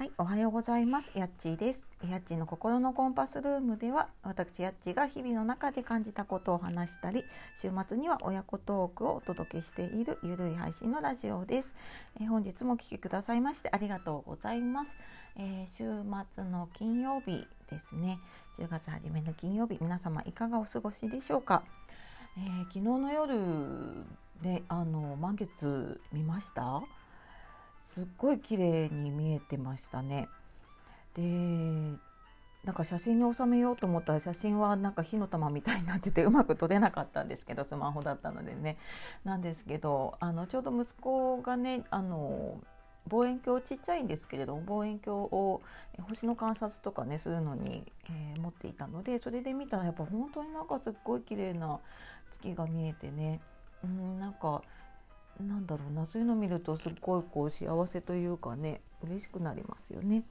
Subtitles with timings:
[0.00, 1.12] はい、おはようございます。
[1.14, 1.86] やっちーです。
[2.10, 7.22] やっちーの心のコンパスルームでは、私やっちーが日々の中で感じたことを話したり、
[7.54, 11.74] 週末には親子トークをお届けしているゆるい配信のラジオです。
[12.18, 14.96] えー、本日もお聴きくださいましてありがとうございます。
[15.36, 15.84] えー、週
[16.32, 18.18] 末の金曜日ですね。
[18.56, 21.62] 10月初めの金曜日、皆様いかがお過ごしでしょうか？
[22.38, 23.36] えー、昨日の夜
[24.42, 26.82] であの満月見ました？
[27.90, 30.28] すっごい綺麗に見えてましたね。
[31.12, 31.22] で
[32.62, 38.76] なんか写真に収めようと思ったら写真はなんか火の玉みたいになっててうまく撮れなかったんですけどスマホだったのでね
[39.24, 42.60] なんですけどあのちょうど息子がねあの
[43.08, 45.60] 望遠鏡ちっちゃいんですけれども望遠鏡を
[46.02, 51.80] 星の観察とかねするのに、えー、持っていたのでそれで見たらやっぱ本当になんかすっごい綺麗な
[52.30, 53.40] 月が見えてね
[53.82, 54.62] うんなんか
[55.40, 60.24] なんだろうなそういうの見るとすっごいこう幸せというかね嬉しくなりますよね。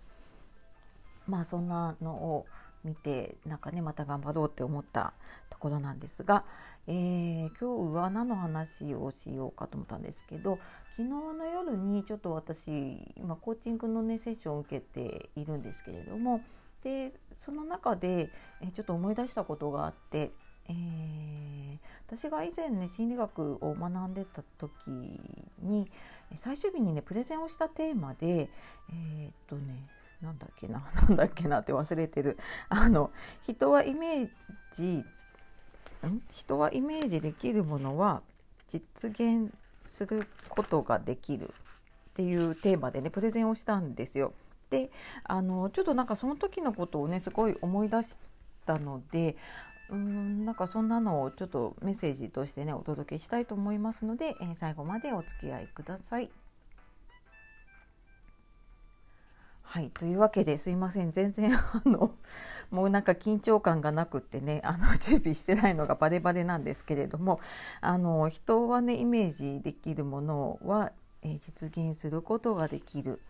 [1.27, 2.45] まあそんなのを
[2.83, 5.13] 見てなんかねまた頑張ろうって思った
[5.49, 6.45] ところなんですが、
[6.87, 10.59] えー、今日は何の話をしようかと思ったんですけど
[10.91, 16.41] 昨日の夜にちょっと私今コーチングのねセッションを受けているんですけれども
[16.81, 18.29] でその中で、
[18.61, 20.31] えちょっと思い出したことがあって
[20.69, 21.58] えー、
[22.09, 24.89] 私が以前ね心理学を学んでた時
[25.61, 25.87] に
[26.33, 28.49] 最終日にねプレゼンをしたテーマで
[28.89, 29.87] えー、っとね
[30.19, 33.11] なんだっけな なんだっけなって忘れてるあの
[33.43, 34.29] 人はイメー
[34.71, 35.05] ジ
[36.07, 36.21] ん？
[36.27, 38.23] 人はイメージできるものは
[38.67, 41.51] 実現することができるっ
[42.15, 44.33] ていうテーマでねプレゼンをしたんですよ。
[44.71, 44.91] で
[45.23, 48.17] あのちょっとなんかその時のことをねすごい思い出し
[48.65, 49.35] たので
[49.91, 56.29] うんなんかそんなのをちょっとメッセージとしてねお届けしたいと思いますので、えー、最後までお付き合いください。
[59.63, 62.15] はいというわけですいません全然あの
[62.71, 67.39] もうなんか緊張感がなくってねあの 準備してないのがバレバレなんですけれども
[67.79, 73.21] あの人はねイメージできるものは、えー、実現することができる。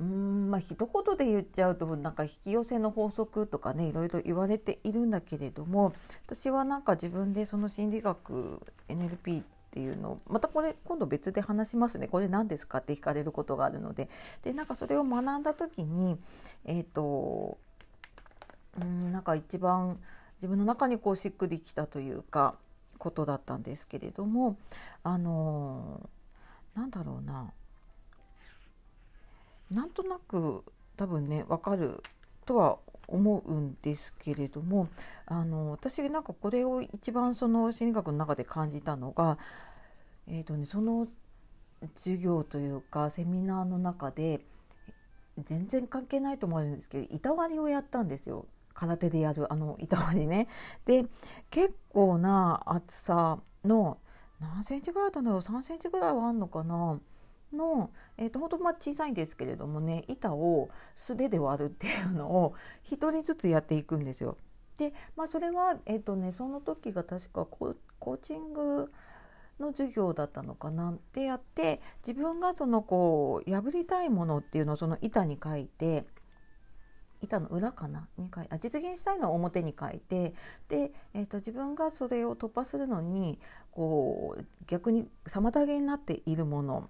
[0.00, 5.92] うんまあ一言で言っちゃうとなんか引き寄せの法則とかねいろいろ言われているんだけれども
[6.26, 12.08] 私はなんか自分でその心理学 NLP っていうのまたこれ今度別で話しますね。
[12.08, 14.08] これ何ですかって聞かれることがあるので。
[14.42, 16.16] でなんかそれを学んだ時に
[16.64, 17.58] えっ、ー、と
[18.80, 19.98] うんなんか一番
[20.36, 22.54] 自分の中にこうしっくりきたというか
[22.98, 24.56] ことだったんですけれども
[25.02, 26.08] あの
[26.74, 27.52] なんだろうな。
[29.70, 30.64] なんとなく
[30.96, 32.02] 多分ね分かる
[32.46, 34.88] とは思うんですけれども
[35.26, 39.38] あの私なんかこれを一番その心理学の中で感じたのが、
[40.26, 41.06] えーとね、その
[41.96, 44.40] 授業というかセミナーの中で
[45.38, 50.46] 全然関係ないと思うんですけど板割りをやったんですよ空手でやるあの板割りね。
[50.84, 51.04] で
[51.50, 53.98] 結構な厚さの
[54.40, 57.00] 何センチぐらいだったんだろう3センチぐらいはあんのかな
[57.52, 62.54] の、えーと、本当まあ小さいんですけれどもね板を素手で割るっていうのを
[62.84, 64.36] 1人ずつやっていくんですよ。
[64.76, 68.90] で、まあ、それは、えーとね、その時が確かコーチング
[69.58, 70.92] の授業だったのかな。
[70.92, 76.06] ってやって自分がそのこう破りたいものっていうのをその板に書いて
[77.20, 78.08] 板の裏かな？
[78.16, 80.34] に書いあ実現したいのを表に書いて
[80.68, 83.40] で、えーと自分がそれを突破するのに
[83.72, 86.88] こう逆に妨げになっているもの。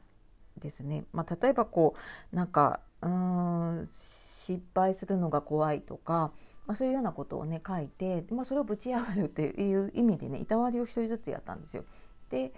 [0.59, 1.05] ですね。
[1.13, 1.95] まあ、例えばこ
[2.33, 6.33] うなんかうん失敗するのが怖いとか、
[6.67, 11.85] まあ、そういうようなことをね書いて、まあ、それをぶち破るっていう意味でね板割りを一人ずつやったんですよ。
[12.31, 12.53] で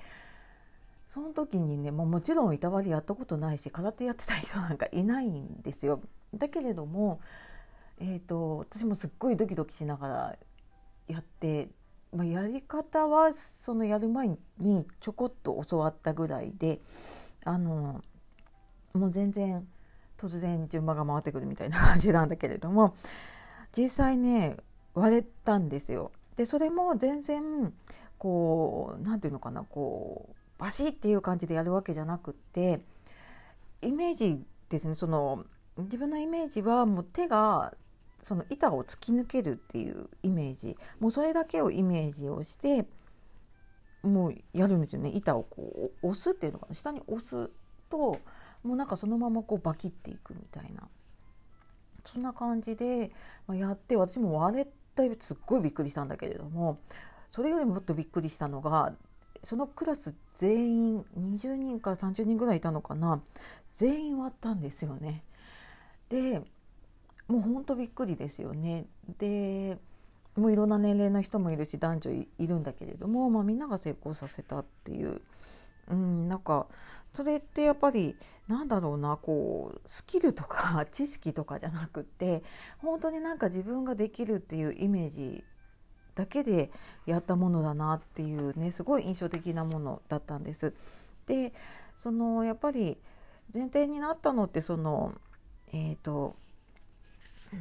[1.09, 6.00] その時にねもうもちろん板割りやったことないし空手やってた人なんかいないんですよ。
[6.32, 7.21] だけれども、
[7.99, 10.38] えーと、私もすっごいドキドキしながら
[11.09, 11.69] やって、
[12.12, 16.81] まあ、やり方はそのやる前にちょこっと教わったぐらいで
[17.44, 18.02] あの
[18.94, 19.66] もう全然
[20.18, 22.94] 突然順番が回ってくるみたいな感じなんだけれども
[23.72, 24.56] 実際ね
[24.94, 26.12] 割れたんですよ。
[26.37, 27.72] でそれも全然
[28.19, 32.81] こう何て言うのかなこうバシッっていう感じでやるわけじゃなくって
[33.82, 35.44] イメージですねその
[35.78, 37.75] 自分のイメージはもう手が
[38.22, 42.86] その板を突き抜けるっていうイメージもうそれだけをイメージをして
[44.02, 47.50] もうやるんですよね板をこう押すっていうのかな下に押す
[47.88, 48.19] と
[48.62, 50.88] もうなんかそのままこうバキっていくみたいな
[52.05, 53.11] そんな感じで
[53.49, 54.70] やって私も割れた
[55.20, 56.79] すっごいびっくりしたんだけれども
[57.31, 58.93] それよりもっとびっくりしたのが
[59.43, 63.23] そのクラス全員20人から30人ぐらいいたのかな
[63.70, 65.23] 全員割ったんですよね。
[66.08, 66.43] で
[67.29, 68.87] もうほんとびっくりですよね。
[69.19, 69.79] で
[70.37, 75.21] もういろんな年齢の人もいるし男女いるんだけれども、まあ、みんなが成功させたっていう、
[75.88, 76.67] うん、なんか
[77.12, 78.15] それってやっぱり
[78.49, 82.43] なんだろうなこうスキルとか知識とかじゃなくって
[82.79, 85.44] 本当になんか自分ができるっていうイメージ
[86.15, 86.71] だけで
[87.06, 90.75] やったものだなっていうねすごい印象的なものだったんです。
[91.27, 91.53] で
[91.97, 92.99] そのやっぱり
[93.53, 95.15] 前提になったのってその
[95.73, 96.37] えっ、ー、と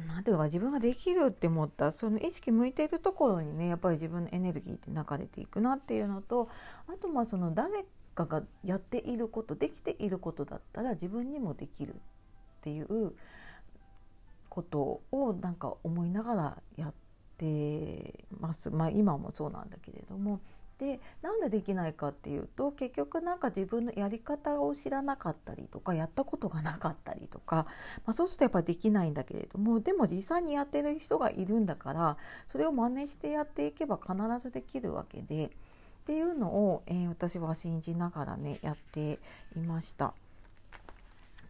[0.08, 6.48] なんていうか自分ができるって思ったその意識向いているところにねやっぱり自分のエネルギーって流れていくなっていうのと
[6.86, 7.84] あとまあその誰
[8.14, 11.96] かがやっていることできていることだったら自分にもできるっ
[12.60, 13.14] ていう
[14.48, 16.94] ことをなんか思いながらやっ
[17.36, 18.70] てます。
[18.70, 20.40] まあ今もそうなんだけれども
[20.80, 27.66] でなんでできないかっていうと結局なんか自分のやり方を知らなかったりとかやったことがなかったりとか、
[28.06, 32.16] まあ、そうするとやっぱできないんだけれどもでも実際にやってる人がいるんだから
[32.46, 35.50] それを真似してやっていけば必ずできるわけでっ
[36.06, 39.18] ていうのを、えー、私は信じながらねやって
[39.54, 40.14] いました。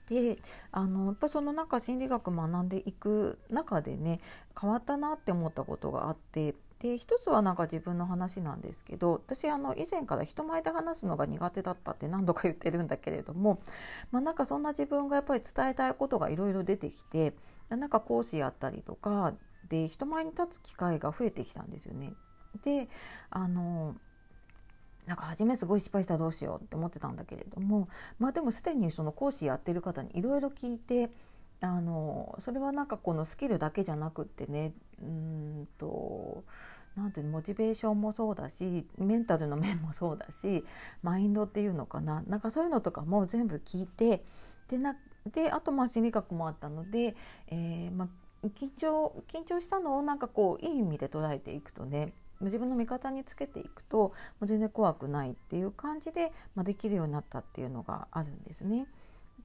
[0.08, 0.38] で
[0.72, 4.18] あのやっぱその中心理学学んでいく中でね
[4.60, 13.60] 変わったなって思ったことがあってで一つはなんか自分の話なんですけど私あの以前から人前で話すのが苦手だったって何度か言ってるんだけれども、
[14.10, 17.34] まあ、なんかそんな自分がやっぱり伝えたいことがいろいろ出てきて
[17.68, 19.34] なんか講師やったりとか
[19.68, 22.14] で人前に立つ機会が増えてきたんですよね。
[22.62, 22.88] で
[23.28, 23.94] あの
[25.06, 27.88] なんか初めすごい失敗したらどうしようって思ってたんだけれども
[28.18, 31.10] まあでもすでにその講師やってる方にいろいろ聞いて
[31.62, 34.72] あのそれはなんかこのスキルだけじゃなくってね
[35.02, 36.44] うんと
[36.96, 40.64] なんてモチベーションもそうだしメンタルの面もそうだし
[41.02, 44.24] マインドっていうのかななんかそういうのとかも全部聞いて
[44.68, 44.96] でな
[45.30, 47.14] であとまあ心理学もあったので、
[47.48, 54.12] えー、まあ、緊張緊張したのをなんかこういい意味で捉えていくとね自分の味方につけていくとも
[54.42, 58.86] う全然怖くないっていう感じで、まあ、できるようになったっていうのがあるんですね。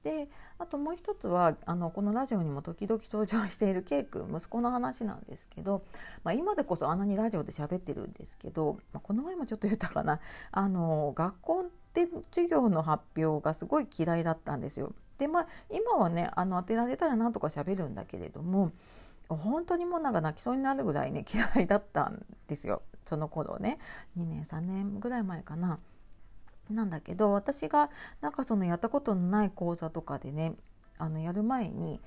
[0.06, 0.28] で
[0.60, 5.82] あともう一つはあのこのラジオにも時々登場している K 君息子の話なんですけど、
[6.22, 10.20] まあ、今でこそあんなにラジオで喋ってるんですけど、まあ、この前もちょっと言ったかな
[10.52, 14.92] あの学校で授業の発表がすごい嫌いだったんですよ。
[15.18, 18.70] でまあ今はねあの当てられたらなんとか喋るんだけれども
[19.28, 23.78] 本当にもうなんか泣きそうになるぐらいね嫌いだったんですよその頃ね
[24.16, 25.80] 2年3年ぐらい前かな。
[26.70, 27.90] なんだけど私が
[28.20, 30.54] なんかそのやったことのない講座とかでね
[30.98, 32.00] あのやる前に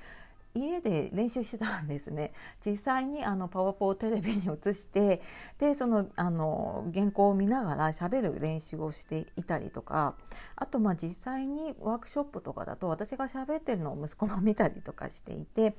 [0.56, 2.32] 家で練習してたんですね
[2.66, 5.22] 実際にあのパワポをテレビに映して
[5.60, 10.16] でそのあの原稿を見ながら喋る練習をしていたりとか
[10.56, 15.76] あとまあ実際にワークショップとかだと私が喋ってるのを息子も見たりとかしていて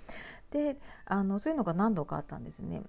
[0.51, 2.83] であのそういうのが何度かあったんですね。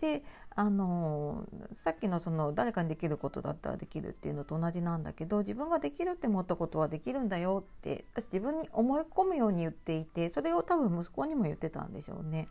[0.00, 0.22] で
[0.54, 12.48] あのさっきのその誰かにできることだったらできるっていうのと同じなんだけど自分ができるって思ったことはできるんだよって私自分に思い込むように言っていてそれを多分息子にも言ってたんでしょうね。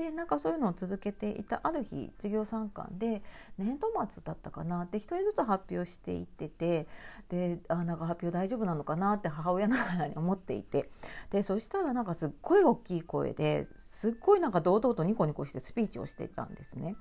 [0.00, 3.22] でなんかそういうのを続けていたある日授業参観で
[3.58, 6.86] 年度末だったかなって1人ずつ発表していってて
[7.28, 10.88] であなんか発表大丈夫なのかなって母親ながらに思っていて
[11.28, 16.96] でそしたらなんかすっごい大きい声ですっごいなんか堂々とニコニコしてスピーチをしてたんですね。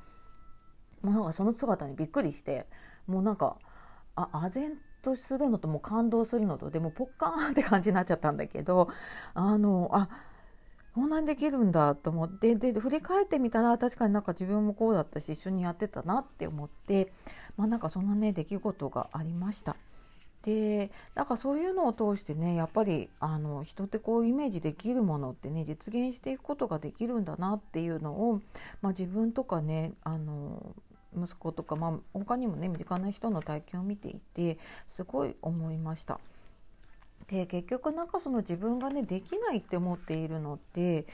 [1.01, 2.65] もうなんかその姿にびっくりして
[3.07, 3.55] もうなんか
[4.15, 8.89] あ唖然とするのともう感動するのとでもポッカーンって感じになっちゃったんだけど
[9.33, 10.09] あのあ
[10.99, 17.13] こんなにできるんだと思ってで振り返ってみたら確かになんか自分もこうだったし一緒にやってたなって思って
[17.55, 19.77] まあなんかそんなね出来事がありました。
[20.41, 28.41] でなんかそういうのを通してねやっぱりあの人ってこうイメージできるものってね実現していくことができるんだなっていうのを、
[28.81, 30.75] まあ、自分とかねあの
[31.15, 36.19] 息子とか、まあ、他にもね身近な人の体験を見ていてすごい思いました。
[37.29, 41.05] で結局なんかその自分がねできないって思っているのって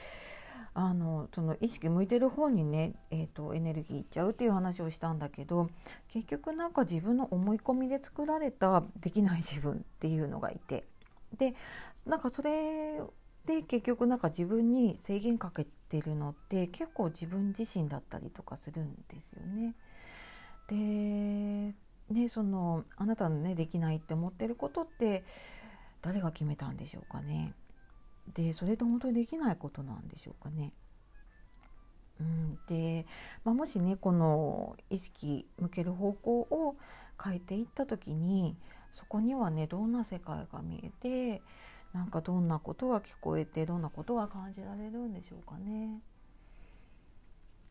[0.72, 5.70] あのその意識向いてる方にね、えーと、エネルギーいっちゃうっていう話をしたんだけど
[6.08, 10.84] 結局なんか自分の思い込みで作られたできない自分っていうのがいて
[11.36, 11.54] で
[12.04, 13.00] なんかそれ
[13.46, 19.74] で結局なんか自分に制限かけてるのって結構自分自身だったりとかするんですよね。
[20.68, 21.74] で
[22.10, 25.24] ねそのあなたのねできないって思ってることって
[26.06, 27.52] 誰が決めたんでしょうかね。
[28.32, 30.72] でそれって本当にできないことなんでしょうかね。
[32.20, 33.06] うん、で、
[33.44, 36.76] まあ、もしねこの意識向ける方向を
[37.22, 38.56] 変えていった時に
[38.92, 41.42] そこにはねどんな世界が見えて
[41.92, 46.00] なんかどんなことが聞こえてどんなことが感じられるんでしょうかね。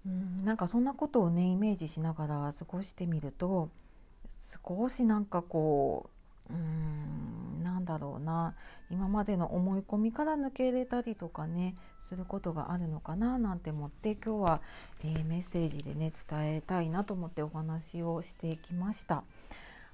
[0.06, 3.70] うん、なんかそんなことをねイメージしながら過ごしてみると
[4.30, 6.10] 少しなんかこ
[6.50, 7.55] ううん
[7.86, 8.56] だろうな
[8.90, 14.62] 今までの思い込みから抜けれたりとかねすることがあるのかななんて思って今日は、
[15.04, 19.24] えー、メッセージでね伝えたいなと思ってお話をしてきました。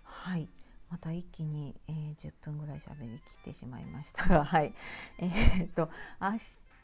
[0.03, 0.47] はい
[0.91, 4.73] また一気に、えー、10分ぐらい喋りきってしまいましたが、 はい
[5.19, 6.31] えー、っと明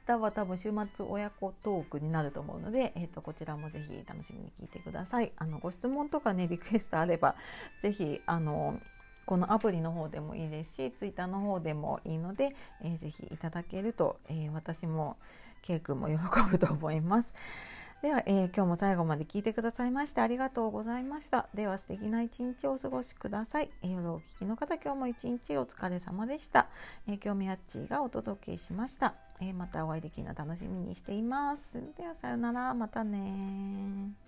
[0.08, 5.34] 日は多分週末親子トークになると思うので、えー、とこちらもぜひ楽しみに聞いてください。
[5.36, 7.36] あのご質問とかねリクエストあれば
[7.82, 8.80] ぜひあの
[9.28, 15.18] このアプリの方でもいいですしツイッターの方でもいいので、えー、ぜひいただけると、えー、私も
[15.62, 16.16] K 君も喜
[16.50, 17.36] ぶと思います。
[18.02, 21.50] では、えー、今日も最後まで聞いてくださいましてありがとうございました。
[21.54, 23.70] では素敵な一日をお過ごしください。
[23.82, 26.68] え、夜お聞きの方今日も一日お疲れ様でした。
[27.08, 29.14] えー、今日みやっちがお届けしました。
[29.42, 31.84] えー、またお会いできるの楽しみにしています。
[31.98, 34.27] ではさようなら、またね